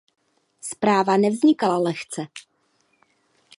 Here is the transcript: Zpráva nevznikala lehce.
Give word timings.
Zpráva 0.61 1.17
nevznikala 1.17 1.77
lehce. 1.79 2.27